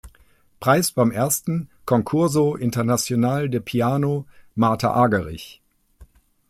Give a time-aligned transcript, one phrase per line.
[0.59, 5.61] Preis beim ersten „Concurso internacional de piano Martha Argerich“.